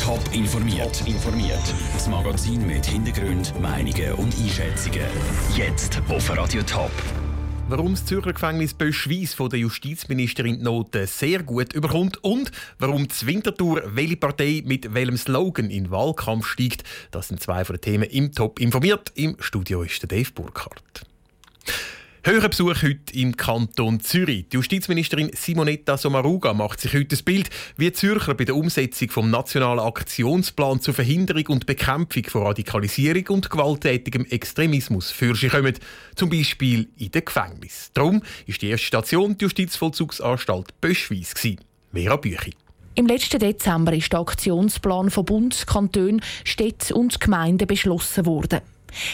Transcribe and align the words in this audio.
Top 0.00 0.20
informiert. 0.32 1.02
informiert. 1.06 1.74
Das 1.92 2.08
Magazin 2.08 2.66
mit 2.66 2.86
Hintergrund, 2.86 3.58
Meinungen 3.60 4.12
und 4.14 4.34
Einschätzungen. 4.38 5.02
Jetzt 5.56 6.00
auf 6.08 6.36
Radio 6.36 6.62
Top. 6.62 6.90
Warum 7.68 7.92
das 7.92 8.06
Zürcher 8.06 8.32
Gefängnis 8.32 8.72
Böschweiss 8.72 9.34
von 9.34 9.50
der 9.50 9.58
Justizministerin 9.58 10.58
die 10.58 10.64
Noten 10.64 11.06
sehr 11.06 11.42
gut 11.42 11.72
überkommt 11.72 12.22
und 12.22 12.50
warum 12.78 13.08
die 13.08 13.26
Winterthur 13.26 13.82
welche 13.86 14.16
Partei 14.16 14.62
mit 14.64 14.94
welchem 14.94 15.16
Slogan 15.16 15.70
in 15.70 15.90
Wahlkampf 15.90 16.46
steigt, 16.46 16.84
das 17.10 17.28
sind 17.28 17.42
zwei 17.42 17.64
von 17.64 17.76
den 17.76 17.82
Themen 17.82 18.10
im 18.10 18.32
Top 18.32 18.60
informiert. 18.60 19.12
Im 19.16 19.36
Studio 19.40 19.82
ist 19.82 20.00
der 20.02 20.08
Dave 20.08 20.30
Burkhardt. 20.32 21.04
Höherer 22.28 22.50
Besuch 22.50 22.82
heute 22.82 23.14
im 23.14 23.38
Kanton 23.38 24.00
Zürich. 24.00 24.50
Die 24.50 24.56
Justizministerin 24.56 25.30
Simonetta 25.32 25.96
Sommaruga 25.96 26.52
macht 26.52 26.78
sich 26.78 26.92
heute 26.92 27.06
das 27.06 27.22
Bild, 27.22 27.48
wie 27.78 27.90
Zürcher 27.90 28.34
bei 28.34 28.44
der 28.44 28.54
Umsetzung 28.54 29.08
vom 29.08 29.30
nationalen 29.30 29.80
Aktionsplan 29.80 30.78
zur 30.78 30.92
Verhinderung 30.92 31.46
und 31.46 31.64
Bekämpfung 31.64 32.24
von 32.24 32.42
Radikalisierung 32.42 33.28
und 33.28 33.48
gewalttätigem 33.48 34.26
Extremismus 34.26 35.10
für 35.10 35.34
sich 35.34 35.50
kommen, 35.50 35.72
zum 36.16 36.28
Beispiel 36.28 36.90
in 36.98 37.10
den 37.12 37.24
Gefängnis. 37.24 37.92
Darum 37.94 38.20
ist 38.44 38.60
die 38.60 38.68
erste 38.68 38.86
Station 38.86 39.38
die 39.38 39.46
Justizvollzugsanstalt 39.46 40.78
Böschweiss. 40.82 41.32
Vera 41.94 42.16
Büchi. 42.16 42.52
Im 42.94 43.06
letzten 43.06 43.38
Dezember 43.38 43.94
ist 43.94 44.12
der 44.12 44.20
Aktionsplan 44.20 45.08
von 45.08 45.24
Bund, 45.24 45.66
Kanton, 45.66 46.20
Städten 46.44 46.92
und 46.92 47.20
Gemeinden 47.20 47.66
beschlossen 47.66 48.26
worden. 48.26 48.60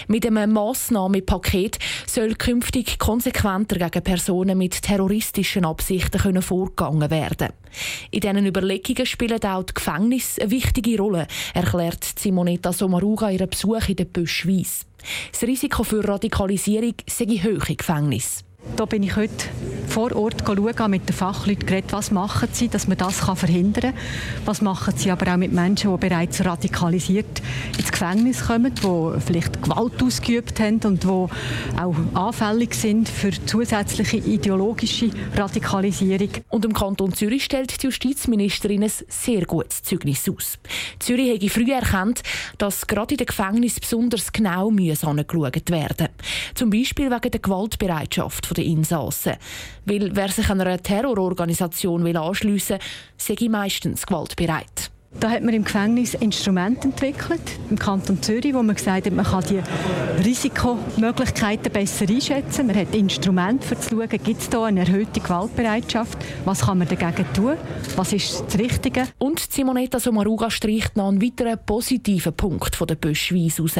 Mit 0.09 0.27
einem 0.27 0.53
Massnahmenpaket 0.53 1.79
soll 2.07 2.35
künftig 2.35 2.99
konsequenter 2.99 3.77
gegen 3.77 4.05
Personen 4.05 4.59
mit 4.59 4.83
terroristischen 4.83 5.65
Absichten 5.65 6.21
können 6.21 6.43
vorgegangen 6.43 7.11
werden. 7.11 7.49
In 8.11 8.21
diesen 8.21 8.47
Überlegungen 8.47 9.07
spielen 9.07 9.43
auch 9.45 9.65
die 9.65 9.75
Gefängnisse 9.75 10.43
eine 10.43 10.51
wichtige 10.51 10.99
Rolle, 10.99 11.27
erklärt 11.55 12.05
Simonetta 12.19 12.73
Sommaruga 12.73 13.31
ihren 13.31 13.51
Besuch 13.51 13.89
in 13.89 13.97
der 13.97 14.05
Böschweiss. 14.05 14.87
Das 15.33 15.43
Risiko 15.43 15.85
für 15.85 16.07
Radikalisierung 16.07 16.95
sei 17.07 17.27
hoch 17.27 17.69
im 17.69 17.77
Gefängnis. 17.77 18.45
Da 18.77 18.87
bin 18.87 19.03
ich 19.03 19.15
heute 19.17 19.47
vor 19.95 20.13
Ort 20.17 20.43
schauen, 20.45 20.91
mit 20.91 21.09
den 21.09 21.15
Fachleuten 21.15 21.67
geredet, 21.67 21.93
was 21.93 22.11
machen 22.11 22.49
sie, 22.51 22.67
dass 22.67 22.89
man 22.89 22.99
das 22.99 23.21
verhindern 23.21 23.93
kann. 23.93 24.01
Was 24.45 24.61
machen 24.61 24.95
sie 24.97 25.13
aber 25.13 25.33
auch 25.33 25.37
mit 25.37 25.53
Menschen, 25.53 25.93
die 25.93 26.09
bereits 26.09 26.45
radikalisiert 26.45 27.41
ins 27.79 27.93
Gefängnis 27.93 28.45
kommen, 28.49 28.75
die 28.75 29.21
vielleicht 29.21 29.63
Gewalt 29.63 30.03
ausgeübt 30.03 30.59
haben 30.59 30.81
und 30.83 31.05
die 31.05 31.07
auch 31.07 31.95
anfällig 32.13 32.75
sind 32.75 33.09
für 33.09 33.31
zusätzliche 33.47 34.17
ideologische 34.17 35.11
Radikalisierung. 35.37 36.31
Und 36.49 36.65
im 36.65 36.73
Kanton 36.73 37.13
Zürich 37.13 37.45
stellt 37.45 37.81
die 37.81 37.87
Justizministerin 37.87 38.83
ein 38.83 38.93
sehr 39.07 39.47
gutes 39.47 39.85
Zeugnis 39.85 40.29
aus. 40.29 40.59
Zürich 40.99 41.37
habe 41.37 41.49
früh 41.49 41.71
erkannt, 41.71 42.25
dass 42.59 42.89
gerade 42.89 43.15
in 43.15 43.19
den 43.19 43.29
Gefängnissen 43.29 43.79
besonders 43.81 44.33
genau 44.33 44.71
angeschaut 44.71 45.71
werden 45.71 46.09
Zum 46.57 46.71
Beispiel 46.71 47.13
wegen 47.13 47.31
der 47.31 47.41
Gewaltbereitschaft 47.41 48.57
der 48.57 48.65
Insassen. 48.65 49.35
Weil 49.85 50.15
wer 50.15 50.29
sich 50.29 50.49
einer 50.49 50.79
Terrororganisation 50.79 52.17
anschliessen 52.17 52.79
will, 52.79 53.37
sei 53.39 53.49
meistens 53.49 54.07
gewaltbereit. 54.07 54.91
Da 55.21 55.31
hat 55.31 55.43
man 55.43 55.55
im 55.55 55.65
Gefängnis 55.65 56.15
Instrumente 56.15 56.89
entwickelt, 56.89 57.41
im 57.71 57.79
Kanton 57.79 58.21
Zürich, 58.21 58.53
wo 58.53 58.63
man 58.63 58.75
gesagt 58.75 59.07
hat, 59.07 59.13
man 59.13 59.25
kann 59.25 59.45
die 59.49 59.61
Risikomöglichkeiten 60.25 61.73
besser 61.73 62.07
einschätzen. 62.09 62.67
Man 62.67 62.77
hat 62.77 62.95
Instrumente, 62.95 63.75
um 63.75 63.81
zu 63.81 63.91
schauen, 63.91 64.09
gibt 64.09 64.41
es 64.41 64.51
da 64.51 64.65
eine 64.65 64.81
erhöhte 64.81 65.21
Gewaltbereitschaft, 65.21 66.19
was 66.45 66.63
kann 66.63 66.79
man 66.79 66.89
dagegen 66.89 67.27
tun, 67.33 67.57
was 67.97 68.13
ist 68.13 68.45
das 68.47 68.59
Richtige. 68.59 69.05
Und 69.19 69.41
Simonetta 69.41 70.01
Sommaruga 70.01 70.51
streicht 70.51 70.97
noch 70.97 71.09
einen 71.09 71.23
weiteren 71.23 71.59
positiven 71.65 72.35
Punkt 72.35 72.77
von 72.77 72.87
der 72.87 72.97
Böschweiss 72.97 73.61
raus, 73.61 73.75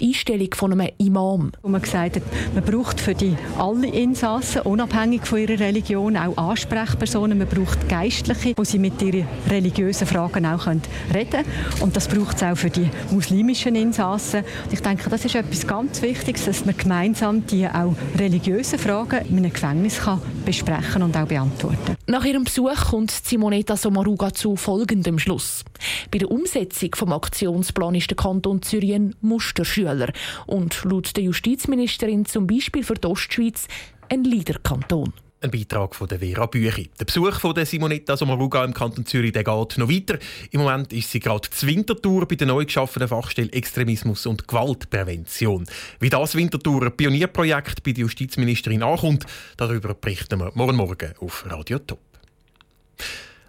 die 0.00 0.08
Einstellung 0.08 0.48
von 0.54 0.72
einem 0.72 0.88
Imam. 0.98 1.52
Wo 1.62 1.68
man 1.68 1.82
gesagt 1.82 2.16
hat, 2.16 2.22
man 2.54 2.64
braucht 2.64 3.00
für 3.00 3.14
die 3.14 3.36
alle 3.58 3.86
Insassen, 3.88 4.62
unabhängig 4.62 5.26
von 5.26 5.38
ihrer 5.38 5.60
Religion, 5.60 6.16
auch 6.16 6.36
Ansprechpersonen, 6.36 7.38
man 7.38 7.46
braucht 7.46 7.88
Geistliche, 7.88 8.54
wo 8.56 8.64
sie 8.64 8.78
mit 8.78 9.00
ihren 9.02 9.26
religiösen 9.48 10.06
Fragen 10.06 10.46
auch 10.46 10.64
können 10.64 10.77
reden 11.12 11.44
Und 11.80 11.96
das 11.96 12.08
braucht 12.08 12.36
es 12.36 12.42
auch 12.42 12.56
für 12.56 12.70
die 12.70 12.88
muslimischen 13.10 13.74
Insassen. 13.74 14.44
Und 14.64 14.72
ich 14.72 14.80
denke, 14.80 15.10
das 15.10 15.24
ist 15.24 15.34
etwas 15.34 15.66
ganz 15.66 16.02
Wichtiges, 16.02 16.44
dass 16.44 16.64
man 16.64 16.76
gemeinsam 16.76 17.46
die 17.46 17.66
auch 17.66 17.94
religiösen 18.16 18.78
Fragen 18.78 19.26
in 19.28 19.38
einem 19.38 19.52
Gefängnis 19.52 20.00
kann 20.00 20.20
besprechen 20.44 21.02
und 21.02 21.16
auch 21.16 21.26
beantworten 21.26 21.96
Nach 22.06 22.24
ihrem 22.24 22.44
Besuch 22.44 22.90
kommt 22.90 23.10
Simonetta 23.10 23.76
Sommaruga 23.76 24.32
zu 24.32 24.56
folgendem 24.56 25.18
Schluss. 25.18 25.64
Bei 26.10 26.18
der 26.18 26.30
Umsetzung 26.30 26.90
des 26.90 27.02
Aktionsplan 27.02 27.94
ist 27.94 28.10
der 28.10 28.16
Kanton 28.16 28.62
Zürich 28.62 28.98
Musterschüler 29.20 30.12
und 30.46 30.84
laut 30.84 31.16
der 31.16 31.24
Justizministerin 31.24 32.24
zum 32.24 32.46
Beispiel 32.46 32.82
für 32.82 32.94
die 32.94 33.06
Ostschweiz 33.06 33.68
ein 34.08 34.24
Leaderkanton. 34.24 35.12
Ein 35.40 35.52
Beitrag 35.52 35.94
von 35.94 36.08
der 36.08 36.18
Vera 36.18 36.46
Büchi. 36.46 36.90
Der 36.98 37.04
Besuch 37.04 37.38
von 37.38 37.54
der 37.54 37.64
Simonetta 37.64 38.16
Sommaruga 38.16 38.64
im 38.64 38.74
Kanton 38.74 39.06
Zürich 39.06 39.30
der 39.30 39.44
geht 39.44 39.78
noch 39.78 39.88
weiter. 39.88 40.18
Im 40.50 40.62
Moment 40.62 40.92
ist 40.92 41.12
sie 41.12 41.20
gerade 41.20 41.48
zur 41.48 41.68
Wintertour 41.68 42.26
bei 42.26 42.34
der 42.34 42.48
neu 42.48 42.64
geschaffenen 42.64 43.06
Fachstelle 43.06 43.52
Extremismus 43.52 44.26
und 44.26 44.48
Gewaltprävention. 44.48 45.64
Wie 46.00 46.10
das 46.10 46.34
Wintertour 46.34 46.90
Pionierprojekt 46.90 47.84
bei 47.84 47.92
der 47.92 48.02
Justizministerin 48.02 48.82
ankommt, 48.82 49.26
darüber 49.56 49.94
berichten 49.94 50.40
wir 50.40 50.50
morgen 50.54 50.76
Morgen 50.76 51.14
auf 51.20 51.44
Radio 51.48 51.78
Top. 51.78 52.07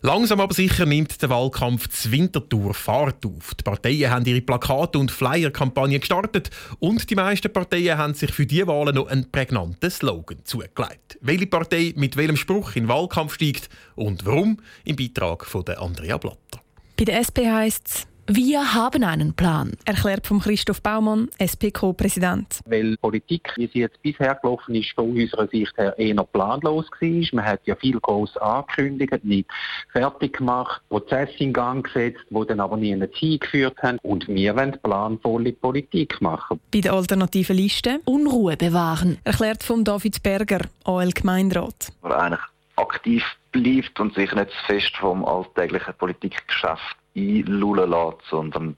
Langsam 0.01 0.39
aber 0.39 0.53
sicher 0.53 0.85
nimmt 0.85 1.21
der 1.21 1.29
Wahlkampf 1.29 1.89
zur 1.89 2.11
Wintertour 2.13 2.73
Fahrt 2.73 3.25
auf. 3.25 3.53
Die 3.55 3.63
Parteien 3.63 4.09
haben 4.09 4.25
ihre 4.25 4.39
Plakate- 4.39 4.97
und 4.97 5.11
Flyer-Kampagne 5.11 5.99
gestartet 5.99 6.49
und 6.79 7.09
die 7.09 7.15
meisten 7.15 7.51
Parteien 7.51 7.97
haben 7.97 8.13
sich 8.13 8.31
für 8.31 8.45
diese 8.45 8.67
Wahlen 8.67 8.95
noch 8.95 9.07
einen 9.07 9.29
prägnanten 9.29 9.91
Slogan 9.91 10.45
zugelegt. 10.45 11.17
Welche 11.19 11.47
Partei 11.47 11.93
mit 11.97 12.15
welchem 12.15 12.37
Spruch 12.37 12.77
in 12.77 12.83
den 12.83 12.89
Wahlkampf 12.89 13.33
steigt 13.33 13.67
und 13.95 14.25
warum, 14.25 14.59
im 14.85 14.95
Beitrag 14.95 15.45
von 15.45 15.67
Andrea 15.67 16.17
Blatter. 16.17 16.61
Bei 16.95 17.03
der 17.03 17.19
SP 17.19 17.51
heisst 17.51 17.87
es 17.87 18.08
wir 18.31 18.75
haben 18.75 19.03
einen 19.03 19.33
Plan, 19.33 19.71
erklärt 19.85 20.27
von 20.27 20.39
Christoph 20.39 20.83
Baumann, 20.83 21.29
SPK-Präsident. 21.39 22.59
Weil 22.65 22.95
Politik, 22.97 23.51
wie 23.55 23.65
sie 23.73 23.79
jetzt 23.79 23.99
bisher 24.03 24.35
gelaufen 24.35 24.75
ist, 24.75 24.91
von 24.91 25.09
unserer 25.17 25.47
Sicht 25.47 25.75
her 25.77 25.97
eher 25.97 26.23
planlos 26.25 26.85
war. 26.91 27.27
Man 27.31 27.45
hat 27.45 27.61
ja 27.65 27.75
viel 27.75 27.99
groß 27.99 28.37
angekündigt, 28.37 29.23
nicht 29.23 29.49
fertig 29.91 30.37
gemacht, 30.37 30.79
Prozesse 30.89 31.33
in 31.39 31.53
Gang 31.53 31.83
gesetzt, 31.83 32.19
die 32.29 32.45
dann 32.45 32.59
aber 32.59 32.77
nie 32.77 32.93
eine 32.93 33.11
Ziel 33.13 33.39
geführt 33.39 33.81
haben. 33.81 33.97
Und 34.03 34.27
wir 34.27 34.55
wollen 34.55 34.77
planvolle 34.83 35.53
Politik 35.53 36.21
machen. 36.21 36.59
Bei 36.71 36.81
der 36.81 36.93
alternativen 36.93 37.55
Liste 37.55 37.99
Unruhe 38.05 38.57
bewahren, 38.57 39.17
erklärt 39.23 39.63
von 39.63 39.83
David 39.83 40.21
Berger, 40.21 40.61
AL 40.83 41.09
Gemeinderat. 41.13 41.91
Eigentlich 42.03 42.41
aktiv 42.75 43.23
bleibt 43.51 43.99
und 43.99 44.13
sich 44.13 44.31
nicht 44.33 44.51
fest 44.67 44.95
vom 44.97 45.25
alltäglichen 45.25 45.95
Politikgeschäft 45.97 46.98
einlullen 47.15 47.89
lässt, 47.89 48.29
sondern 48.29 48.77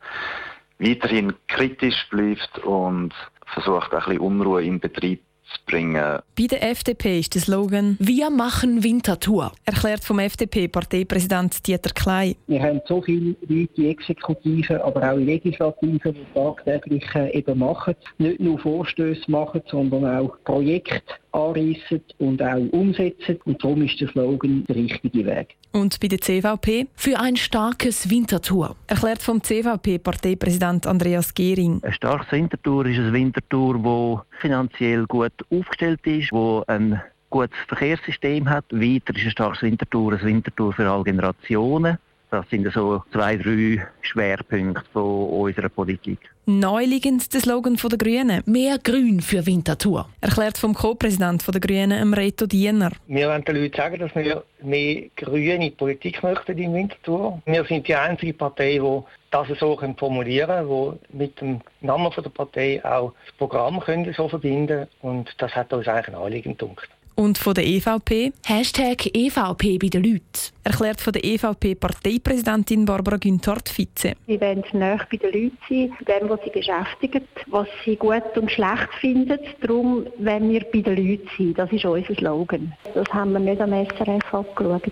weiterhin 0.79 1.33
kritisch 1.47 2.07
bleibt 2.09 2.59
und 2.63 3.13
versucht, 3.45 3.93
ein 3.93 3.99
bisschen 3.99 4.19
Unruhe 4.19 4.63
im 4.63 4.79
Betrieb 4.79 5.21
zu 5.51 5.59
bringen. 5.65 6.19
Bei 6.37 6.47
der 6.47 6.69
FDP 6.69 7.19
ist 7.19 7.35
der 7.35 7.41
Slogan 7.41 7.97
«Wir 7.99 8.29
machen 8.29 8.83
Wintertour», 8.83 9.51
erklärt 9.65 10.03
vom 10.03 10.19
FDP-Parteipräsident 10.19 11.67
Dieter 11.67 11.91
Klein. 11.91 12.35
Wir 12.47 12.61
haben 12.61 12.81
so 12.87 13.01
viele 13.01 13.35
Leute 13.47 13.81
in 13.81 13.89
Exekutive, 13.89 14.83
aber 14.83 15.11
auch 15.11 15.17
in 15.17 15.25
Legislative, 15.25 16.13
die 16.13 16.25
tagtäglich 16.33 17.03
äh, 17.15 17.37
eben 17.37 17.59
machen, 17.59 17.95
nicht 18.17 18.39
nur 18.39 18.59
Vorstöße 18.59 19.29
machen, 19.29 19.61
sondern 19.69 20.05
auch 20.05 20.37
Projekte 20.43 21.01
anreissen 21.31 22.01
und 22.19 22.41
auch 22.41 22.67
umsetzen. 22.71 23.39
Und 23.45 23.63
darum 23.63 23.81
ist 23.83 23.99
der 23.99 24.09
Slogan 24.09 24.65
der 24.65 24.75
richtige 24.75 25.25
Weg. 25.25 25.55
Und 25.71 25.99
bei 25.99 26.07
der 26.07 26.19
CVP? 26.19 26.87
Für 26.95 27.19
ein 27.19 27.35
starkes 27.35 28.09
Winterthur. 28.09 28.75
Erklärt 28.87 29.21
vom 29.21 29.41
CVP-Parteipräsident 29.41 30.85
Andreas 30.87 31.33
Gehring. 31.33 31.79
Ein 31.83 31.93
starkes 31.93 32.31
Winterthur 32.31 32.85
ist 32.85 32.99
ein 32.99 33.13
Winterthur, 33.13 33.79
das 33.81 34.41
finanziell 34.41 35.05
gut 35.05 35.33
aufgestellt 35.49 36.05
ist, 36.05 36.31
wo 36.31 36.63
ein 36.67 37.01
gutes 37.29 37.57
Verkehrssystem 37.67 38.49
hat. 38.49 38.65
Weiter 38.71 39.15
ist 39.15 39.25
ein 39.25 39.31
starkes 39.31 39.61
Winterthur 39.61 40.13
ein 40.13 40.21
Winterthur 40.21 40.73
für 40.73 40.89
alle 40.89 41.03
Generationen. 41.03 41.97
Das 42.31 42.49
sind 42.49 42.65
so 42.73 43.03
zwei, 43.11 43.35
drei 43.35 43.85
Schwerpunkte 43.99 44.85
von 44.93 45.27
unserer 45.27 45.67
Politik. 45.67 46.17
Neu 46.45 46.85
liegend 46.85 47.33
der 47.33 47.41
Slogan 47.41 47.75
der 47.75 47.97
Grünen. 47.97 48.41
Mehr 48.45 48.77
Grün 48.81 49.19
für 49.19 49.45
Winterthur. 49.45 50.07
Erklärt 50.21 50.57
vom 50.57 50.73
Co-Präsident 50.73 51.45
der 51.45 51.59
Grünen, 51.59 52.13
Reto 52.13 52.45
Diener. 52.45 52.91
Wir 53.07 53.27
wollen 53.27 53.43
den 53.43 53.57
Leuten 53.57 53.75
sagen, 53.75 53.99
dass 53.99 54.15
wir 54.15 54.45
mehr 54.61 55.09
grüne 55.17 55.71
Politik 55.71 56.23
möchten 56.23 56.57
in 56.57 56.73
Winterthur. 56.73 57.41
Wir 57.45 57.65
sind 57.65 57.85
die 57.89 57.95
einzige 57.95 58.33
Partei, 58.33 58.79
die 58.79 59.01
das 59.31 59.47
so 59.59 59.77
formulieren 59.97 60.67
können, 60.69 60.99
die 61.11 61.17
mit 61.17 61.41
dem 61.41 61.59
Namen 61.81 62.11
der 62.15 62.29
Partei 62.29 62.81
auch 62.85 63.11
das 63.25 63.35
Programm 63.35 63.81
können 63.81 64.13
so 64.13 64.29
verbinden 64.29 64.87
Und 65.01 65.29
das 65.37 65.53
hat 65.53 65.73
uns 65.73 65.85
eigentlich 65.85 66.15
ein 66.15 66.15
Anliegen 66.15 66.57
gedacht. 66.57 66.87
Und 67.15 67.37
von 67.37 67.53
der 67.53 67.65
EVP? 67.65 68.33
Hashtag 68.45 69.05
EVP 69.13 69.77
bei 69.77 69.87
den 69.87 70.03
Leuten. 70.03 70.21
Erklärt 70.63 71.01
von 71.01 71.13
der 71.13 71.23
EVP-Parteipräsidentin 71.23 72.85
Barbara 72.85 73.17
Günthard 73.17 73.69
Vize. 73.69 74.13
Sie 74.27 74.39
wollen 74.39 74.63
näher 74.73 75.05
bei 75.09 75.17
den 75.17 75.31
Leuten 75.31 75.57
sein, 75.67 75.97
dem, 76.07 76.29
was 76.29 76.39
sie 76.43 76.51
beschäftigt, 76.51 77.27
was 77.47 77.67
sie 77.83 77.95
gut 77.95 78.23
und 78.35 78.51
schlecht 78.51 78.89
finden. 78.99 79.39
Darum 79.61 80.05
wollen 80.17 80.49
wir 80.49 80.61
bei 80.71 80.81
den 80.81 80.95
Leuten 80.95 81.29
sein. 81.37 81.53
Das 81.55 81.71
ist 81.71 81.85
unser 81.85 82.15
Slogan. 82.15 82.73
Das 82.93 83.07
haben 83.13 83.33
wir 83.33 83.39
nicht 83.39 83.61
am 83.61 83.71
SRF 83.71 84.33
abgeschaut. 84.33 84.91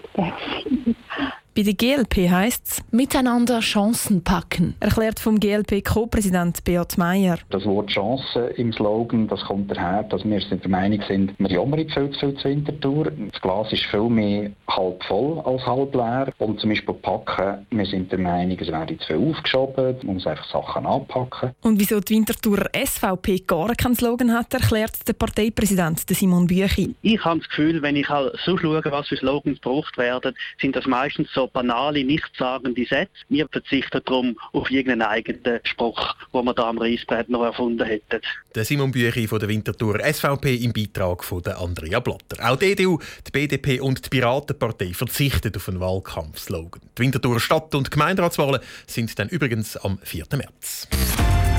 Bei 1.60 1.64
der 1.64 1.74
GLP 1.74 2.30
heisst 2.30 2.68
es 2.68 2.84
«Miteinander 2.92 3.60
Chancen 3.60 4.24
packen», 4.24 4.76
erklärt 4.80 5.20
vom 5.20 5.42
GLP-Co-Präsident 5.42 6.64
Beat 6.64 6.98
Meier. 6.98 7.38
Das 7.50 7.66
Wort 7.66 7.90
Chance 7.90 8.54
im 8.56 8.72
Slogan, 8.72 9.28
das 9.28 9.42
kommt 9.42 9.70
daher, 9.70 10.04
dass 10.04 10.24
wir 10.24 10.40
der 10.40 10.70
Meinung 10.70 11.02
sind, 11.06 11.34
wir 11.38 11.50
jammern 11.50 11.90
viel 11.90 12.12
zu 12.12 12.20
viel 12.20 12.36
zu 12.36 12.48
Winterthur. 12.48 13.12
Das 13.34 13.42
Glas 13.42 13.74
ist 13.74 13.84
viel 13.88 14.08
mehr 14.08 14.52
halb 14.70 15.04
voll 15.04 15.40
als 15.40 15.66
halb 15.66 15.94
leer. 15.94 16.32
Und 16.38 16.62
zum 16.62 16.70
Beispiel 16.70 16.94
packen, 16.94 17.68
wir 17.72 17.86
sind 17.86 18.10
der 18.10 18.20
Meinung, 18.20 18.58
es 18.58 18.70
werde 18.70 18.98
zu 19.00 19.08
viel 19.08 19.30
aufgeschoben, 19.30 19.98
man 20.04 20.14
muss 20.14 20.28
einfach 20.28 20.50
Sachen 20.50 20.86
anpacken. 20.86 21.52
Und 21.60 21.78
wieso 21.78 22.00
die 22.00 22.16
Winterthurer 22.16 22.70
SVP 22.74 23.40
gar 23.40 23.76
keinen 23.76 23.96
Slogan 23.96 24.32
hat, 24.32 24.54
erklärt 24.54 25.06
der 25.06 25.12
Parteipräsident 25.12 26.06
Simon 26.10 26.48
Büchi. 26.48 26.96
Ich 27.02 27.26
habe 27.26 27.40
das 27.40 27.50
Gefühl, 27.50 27.82
wenn 27.82 27.98
ich 27.98 28.08
halt 28.08 28.34
so 28.46 28.58
schaue, 28.58 28.82
was 28.86 29.10
für 29.10 29.18
Slogans 29.18 29.60
gebraucht 29.60 29.98
werden, 29.98 30.34
sind 30.62 30.78
das 30.78 30.86
meistens 30.86 31.28
so 31.34 31.49
banale, 31.50 32.04
nichtssagende 32.04 32.86
Sätze. 32.86 33.12
Wir 33.30 33.48
verzichten 33.50 34.02
darum 34.06 34.38
auf 34.54 34.72
irgendeinen 34.72 35.04
eigenen 35.04 35.60
Spruch, 35.64 36.16
den 36.34 36.46
wir 36.46 36.54
da 36.54 36.70
am 36.70 36.78
Reisbrett 36.78 37.30
noch 37.30 37.44
erfunden 37.44 37.86
hätten. 37.86 38.22
Der 38.56 38.66
Simon 38.66 38.92
Büchi 38.92 39.28
von 39.28 39.40
der 39.40 39.50
Winterthur 39.50 40.00
SVP 40.00 40.56
im 40.56 40.74
Beitrag 40.74 41.24
von 41.24 41.42
der 41.42 41.60
Andrea 41.60 42.00
Blatter. 42.00 42.50
Auch 42.50 42.56
die 42.56 42.72
EDU, 42.72 43.00
die 43.28 43.32
BDP 43.32 43.80
und 43.80 44.06
die 44.06 44.10
Piratenpartei 44.10 44.94
verzichten 44.94 45.56
auf 45.56 45.70
einen 45.70 45.80
Wahlkampfslogan. 45.80 46.82
Die 46.98 47.04
Winterthurer 47.04 47.40
Stadt- 47.40 47.76
und 47.76 47.92
Gemeinderatswahlen 47.92 48.62
sind 48.88 49.18
dann 49.20 49.30
übrigens 49.30 49.78
am 49.78 50.00
4. 50.04 50.26
März. 50.36 50.88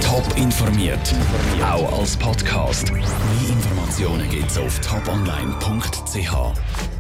Top 0.03 0.25
informiert, 0.37 1.15
auch 1.63 2.01
als 2.01 2.17
Podcast. 2.17 2.93
Mehr 2.93 3.05
Informationen 3.49 4.29
gibt's 4.29 4.59
auf 4.59 4.81
toponline.ch. 4.81 6.91